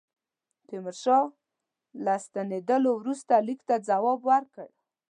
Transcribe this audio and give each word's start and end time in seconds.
تیمورشاه 0.67 1.25
له 2.03 2.13
ستنېدلو 2.25 2.91
وروسته 2.95 3.33
لیک 3.47 3.59
ته 3.67 3.75
جواب 3.87 4.19
ورکړ. 4.31 4.67